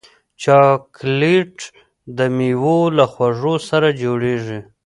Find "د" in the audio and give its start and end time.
2.17-2.19